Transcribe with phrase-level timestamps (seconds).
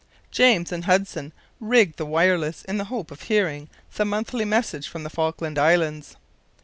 [0.31, 5.03] James and Hudson rigged the wireless in the hope of hearing the monthly message from
[5.03, 6.15] the Falkland Islands.